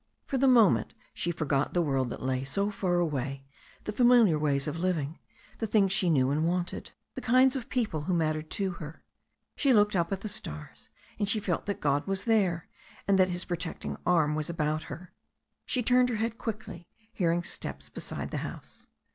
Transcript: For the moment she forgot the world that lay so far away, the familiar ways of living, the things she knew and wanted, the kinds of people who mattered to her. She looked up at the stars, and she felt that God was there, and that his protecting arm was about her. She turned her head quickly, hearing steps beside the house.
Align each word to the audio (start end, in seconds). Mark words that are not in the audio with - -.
For 0.25 0.39
the 0.39 0.47
moment 0.47 0.95
she 1.13 1.31
forgot 1.31 1.75
the 1.75 1.81
world 1.83 2.09
that 2.09 2.23
lay 2.23 2.43
so 2.43 2.71
far 2.71 2.95
away, 2.95 3.45
the 3.83 3.91
familiar 3.91 4.39
ways 4.39 4.65
of 4.67 4.77
living, 4.79 5.19
the 5.59 5.67
things 5.67 5.93
she 5.93 6.09
knew 6.09 6.31
and 6.31 6.43
wanted, 6.47 6.89
the 7.13 7.21
kinds 7.21 7.55
of 7.55 7.69
people 7.69 8.01
who 8.05 8.15
mattered 8.15 8.49
to 8.49 8.71
her. 8.81 9.03
She 9.55 9.75
looked 9.75 9.95
up 9.95 10.11
at 10.11 10.21
the 10.21 10.27
stars, 10.27 10.89
and 11.19 11.29
she 11.29 11.39
felt 11.39 11.67
that 11.67 11.79
God 11.81 12.07
was 12.07 12.23
there, 12.23 12.67
and 13.07 13.19
that 13.19 13.29
his 13.29 13.45
protecting 13.45 13.95
arm 14.03 14.33
was 14.33 14.49
about 14.49 14.85
her. 14.89 15.13
She 15.67 15.83
turned 15.83 16.09
her 16.09 16.15
head 16.15 16.39
quickly, 16.39 16.87
hearing 17.13 17.43
steps 17.43 17.91
beside 17.91 18.31
the 18.31 18.37
house. 18.37 18.87